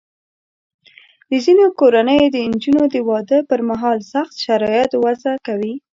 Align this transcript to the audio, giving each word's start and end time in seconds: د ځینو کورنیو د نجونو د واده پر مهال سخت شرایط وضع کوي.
د 1.29 1.31
ځینو 1.45 1.65
کورنیو 1.79 2.33
د 2.35 2.37
نجونو 2.51 2.83
د 2.93 2.95
واده 3.09 3.37
پر 3.49 3.59
مهال 3.69 3.97
سخت 4.13 4.33
شرایط 4.45 4.91
وضع 5.03 5.33
کوي. 5.47 5.73